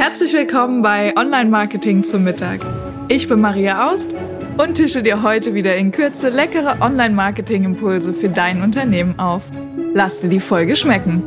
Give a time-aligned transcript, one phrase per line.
[0.00, 2.64] Herzlich willkommen bei Online Marketing zum Mittag.
[3.08, 4.14] Ich bin Maria Aust
[4.56, 9.50] und tische dir heute wieder in Kürze leckere Online Marketing Impulse für dein Unternehmen auf.
[9.92, 11.22] Lass dir die Folge schmecken.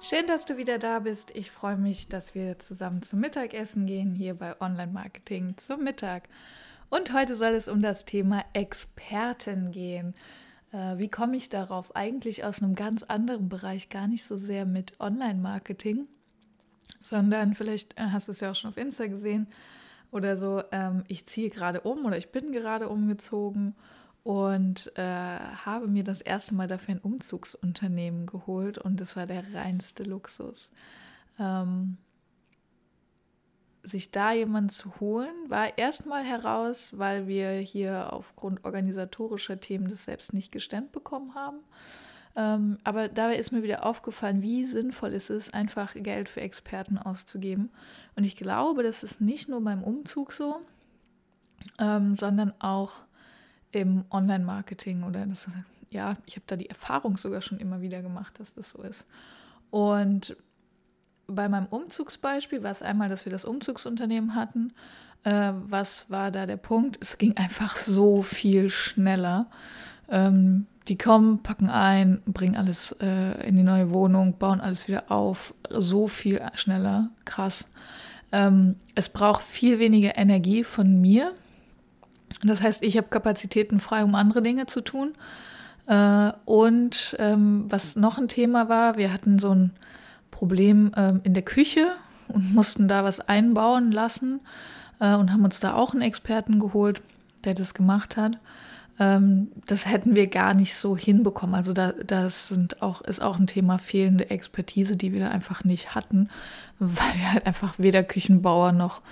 [0.00, 1.36] Schön, dass du wieder da bist.
[1.36, 6.30] Ich freue mich, dass wir zusammen zum Mittagessen gehen hier bei Online Marketing zum Mittag.
[6.88, 10.14] Und heute soll es um das Thema Experten gehen.
[10.72, 11.94] Äh, wie komme ich darauf?
[11.96, 16.06] Eigentlich aus einem ganz anderen Bereich, gar nicht so sehr mit Online-Marketing,
[17.02, 19.48] sondern vielleicht äh, hast du es ja auch schon auf Insta gesehen
[20.10, 20.62] oder so.
[20.72, 23.74] Ähm, ich ziehe gerade um oder ich bin gerade umgezogen
[24.22, 29.54] und äh, habe mir das erste Mal dafür ein Umzugsunternehmen geholt und das war der
[29.54, 30.70] reinste Luxus.
[31.38, 31.96] Ähm,
[33.82, 40.04] sich da jemanden zu holen, war erstmal heraus, weil wir hier aufgrund organisatorischer Themen das
[40.04, 41.58] selbst nicht gestemmt bekommen haben.
[42.36, 46.98] Ähm, aber dabei ist mir wieder aufgefallen, wie sinnvoll es ist, einfach Geld für Experten
[46.98, 47.70] auszugeben.
[48.14, 50.60] Und ich glaube, das ist nicht nur beim Umzug so,
[51.78, 53.00] ähm, sondern auch
[53.72, 55.48] im Online-Marketing oder das,
[55.90, 59.06] ja, ich habe da die Erfahrung sogar schon immer wieder gemacht, dass das so ist.
[59.70, 60.36] Und
[61.32, 64.72] bei meinem Umzugsbeispiel war es einmal, dass wir das Umzugsunternehmen hatten.
[65.24, 66.98] Äh, was war da der Punkt?
[67.00, 69.46] Es ging einfach so viel schneller.
[70.08, 75.10] Ähm, die kommen, packen ein, bringen alles äh, in die neue Wohnung, bauen alles wieder
[75.10, 75.54] auf.
[75.68, 77.10] So viel schneller.
[77.24, 77.66] Krass.
[78.32, 81.32] Ähm, es braucht viel weniger Energie von mir.
[82.42, 85.14] Das heißt, ich habe Kapazitäten frei, um andere Dinge zu tun.
[85.86, 89.72] Äh, und ähm, was noch ein Thema war, wir hatten so ein
[90.40, 91.92] Problem ähm, in der Küche
[92.28, 94.40] und mussten da was einbauen lassen
[95.00, 97.02] äh, und haben uns da auch einen Experten geholt,
[97.44, 98.38] der das gemacht hat.
[98.98, 101.54] Ähm, das hätten wir gar nicht so hinbekommen.
[101.54, 105.62] Also da, das sind auch, ist auch ein Thema fehlende Expertise, die wir da einfach
[105.62, 106.30] nicht hatten,
[106.78, 109.02] weil wir halt einfach weder Küchenbauer noch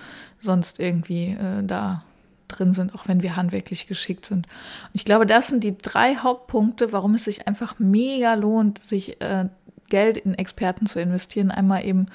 [0.41, 2.05] sonst irgendwie äh, da
[2.47, 4.47] drin sind, auch wenn wir handwerklich geschickt sind.
[4.47, 9.21] Und ich glaube, das sind die drei Hauptpunkte, warum es sich einfach mega lohnt, sich
[9.21, 9.51] äh,
[9.89, 11.51] Geld in Experten zu investieren.
[11.51, 12.07] Einmal eben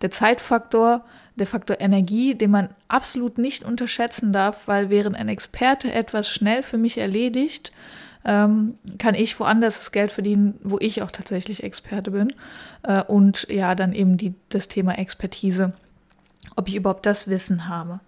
[0.00, 1.04] der Zeitfaktor,
[1.36, 6.62] der Faktor Energie, den man absolut nicht unterschätzen darf, weil während ein Experte etwas schnell
[6.62, 7.72] für mich erledigt,
[8.24, 12.32] ähm, kann ich woanders das Geld verdienen, wo ich auch tatsächlich Experte bin.
[12.82, 15.72] Äh, und ja, dann eben die, das Thema Expertise,
[16.56, 18.00] ob ich überhaupt das Wissen habe.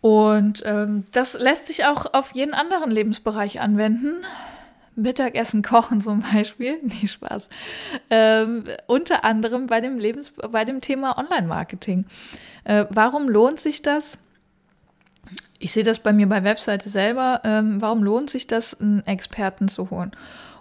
[0.00, 4.24] Und ähm, das lässt sich auch auf jeden anderen Lebensbereich anwenden.
[4.98, 7.48] Mittagessen kochen zum Beispiel, nee, Spaß.
[8.10, 12.04] Ähm, unter anderem bei dem, Lebens bei dem Thema Online-Marketing.
[12.64, 14.18] Äh, warum lohnt sich das?
[15.58, 17.40] Ich sehe das bei mir bei Webseite selber.
[17.44, 20.12] Ähm, warum lohnt sich das, einen Experten zu holen?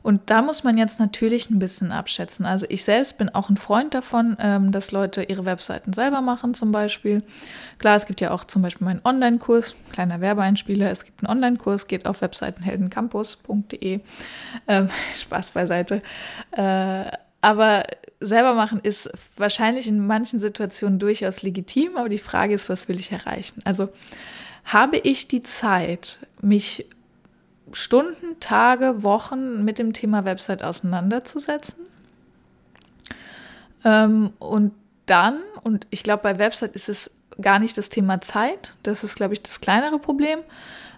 [0.08, 2.46] Und da muss man jetzt natürlich ein bisschen abschätzen.
[2.46, 6.54] Also ich selbst bin auch ein Freund davon, ähm, dass Leute ihre Webseiten selber machen
[6.54, 7.24] zum Beispiel.
[7.78, 10.90] Klar, es gibt ja auch zum Beispiel meinen Online-Kurs, kleiner Werbeeinspieler.
[10.92, 14.00] Es gibt einen Online-Kurs, geht auf webseitenheldencampus.de.
[14.70, 16.02] Ähm, Spaß beiseite.
[16.52, 17.84] Äh, aber
[18.22, 22.98] selber machen ist wahrscheinlich in manchen Situationen durchaus legitim, aber die Frage ist, was will
[22.98, 23.62] ich erreichen?
[23.66, 23.90] Also
[24.64, 26.86] habe ich die Zeit, mich
[27.74, 31.86] Stunden, Tage, Wochen mit dem Thema Website auseinanderzusetzen.
[33.84, 34.74] Ähm, und
[35.06, 37.12] dann, und ich glaube, bei Website ist es
[37.42, 40.40] gar nicht das Thema Zeit, das ist, glaube ich, das kleinere Problem.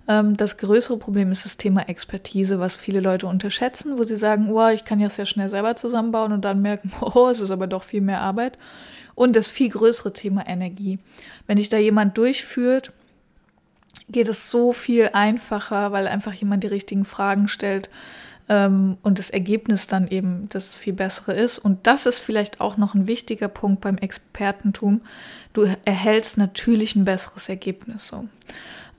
[0.08, 4.52] Ähm, das größere Problem ist das Thema Expertise, was viele Leute unterschätzen, wo sie sagen,
[4.52, 7.68] oh, ich kann ja sehr schnell selber zusammenbauen und dann merken, oh, es ist aber
[7.68, 8.58] doch viel mehr Arbeit.
[9.16, 10.98] Und das viel größere Thema Energie.
[11.46, 12.94] Wenn dich da jemand durchführt,
[14.12, 17.90] geht es so viel einfacher, weil einfach jemand die richtigen Fragen stellt
[18.50, 21.60] ähm, und das Ergebnis dann eben das viel bessere ist.
[21.60, 25.02] Und das ist vielleicht auch noch ein wichtiger Punkt beim Expertentum.
[25.54, 28.08] Du erhältst natürlich ein besseres Ergebnis.
[28.08, 28.28] So.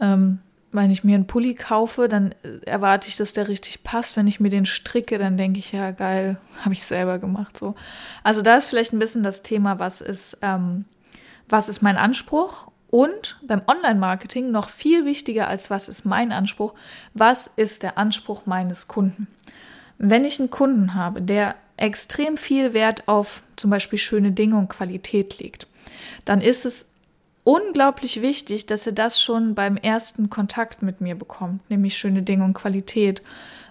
[0.00, 0.38] Ähm,
[0.72, 2.32] wenn ich mir einen Pulli kaufe, dann
[2.64, 4.16] erwarte ich, dass der richtig passt.
[4.16, 7.58] Wenn ich mir den stricke, dann denke ich, ja, geil, habe ich selber gemacht.
[7.58, 7.74] So.
[8.22, 10.84] Also da ist vielleicht ein bisschen das Thema, was ist, ähm,
[11.48, 16.74] was ist mein Anspruch und beim Online-Marketing noch viel wichtiger als was ist mein Anspruch,
[17.14, 19.28] was ist der Anspruch meines Kunden.
[19.98, 24.68] Wenn ich einen Kunden habe, der extrem viel Wert auf zum Beispiel schöne Dinge und
[24.68, 25.66] Qualität legt,
[26.24, 26.94] dann ist es
[27.44, 32.44] unglaublich wichtig, dass er das schon beim ersten Kontakt mit mir bekommt, nämlich schöne Dinge
[32.44, 33.22] und Qualität.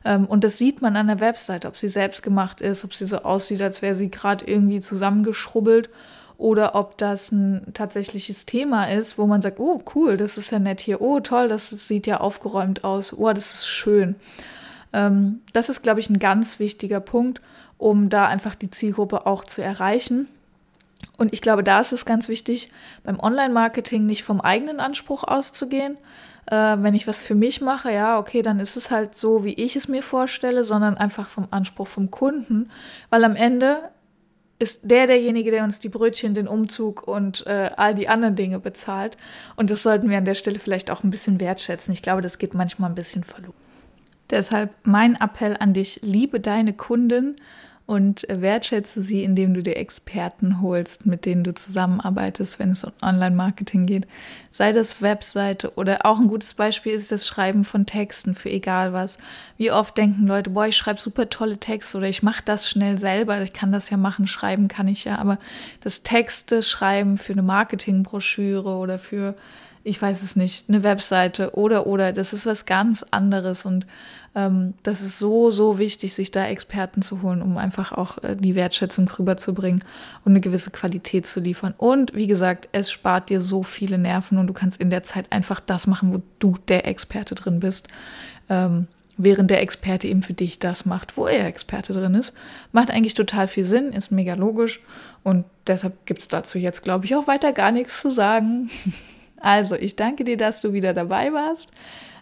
[0.05, 3.05] Ähm, und das sieht man an der Website, ob sie selbst gemacht ist, ob sie
[3.05, 5.89] so aussieht, als wäre sie gerade irgendwie zusammengeschrubbelt
[6.39, 10.57] oder ob das ein tatsächliches Thema ist, wo man sagt, oh cool, das ist ja
[10.57, 14.15] nett hier, oh toll, das sieht ja aufgeräumt aus, oh, das ist schön.
[14.93, 17.41] Ähm, das ist, glaube ich, ein ganz wichtiger Punkt.
[17.77, 20.27] um da einfach die Zielgruppe auch zu erreichen.
[21.17, 22.71] Und ich glaube, da ist es ganz wichtig,
[23.03, 25.97] beim Online-Marketing nicht vom eigenen Anspruch auszugehen.
[26.47, 29.53] Äh, wenn ich was für mich mache, ja, okay, dann ist es halt so, wie
[29.53, 32.69] ich es mir vorstelle, sondern einfach vom Anspruch vom Kunden.
[33.09, 33.79] Weil am Ende
[34.59, 38.59] ist der derjenige, der uns die Brötchen, den Umzug und äh, all die anderen Dinge
[38.59, 39.17] bezahlt.
[39.55, 41.93] Und das sollten wir an der Stelle vielleicht auch ein bisschen wertschätzen.
[41.93, 43.53] Ich glaube, das geht manchmal ein bisschen verloren.
[44.29, 47.37] Deshalb mein Appell an dich, liebe deine Kunden
[47.89, 52.91] und wertschätze sie, indem du dir Experten holst, mit denen du zusammenarbeitest, wenn es um
[53.01, 54.05] Online-Marketing geht.
[54.51, 58.93] Sei das Webseite oder auch ein gutes Beispiel ist das Schreiben von Texten für egal
[58.93, 59.17] was.
[59.57, 62.99] Wie oft denken Leute, boah, ich schreibe super tolle Texte oder ich mache das schnell
[62.99, 65.39] selber, ich kann das ja machen, schreiben kann ich ja, aber
[65.81, 69.33] das Texte schreiben für eine Marketingbroschüre oder für
[69.83, 73.85] ich weiß es nicht, eine Webseite oder oder, das ist was ganz anderes und
[74.35, 78.35] ähm, das ist so, so wichtig, sich da Experten zu holen, um einfach auch äh,
[78.35, 79.83] die Wertschätzung rüberzubringen
[80.25, 81.73] und eine gewisse Qualität zu liefern.
[81.77, 85.31] Und wie gesagt, es spart dir so viele Nerven und du kannst in der Zeit
[85.31, 87.87] einfach das machen, wo du der Experte drin bist.
[88.49, 88.87] Ähm,
[89.21, 92.33] während der Experte eben für dich das macht, wo er Experte drin ist.
[92.71, 94.79] Macht eigentlich total viel Sinn, ist mega logisch
[95.23, 98.69] und deshalb gibt es dazu jetzt, glaube ich, auch weiter gar nichts zu sagen.
[99.41, 101.71] Also, ich danke dir, dass du wieder dabei warst.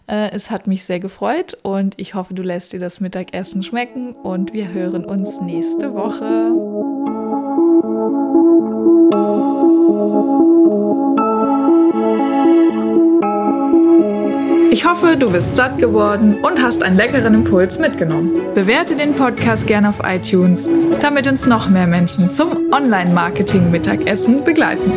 [0.08, 4.12] Äh, es hat mich sehr gefreut und ich hoffe, du lässt dir das Mittagessen schmecken
[4.12, 6.54] und wir hören uns nächste Woche.
[14.70, 18.54] Ich hoffe, du bist satt geworden und hast einen leckeren Impuls mitgenommen.
[18.54, 20.70] Bewerte den Podcast gerne auf iTunes,
[21.02, 24.92] damit uns noch mehr Menschen zum Online-Marketing-Mittagessen begleiten.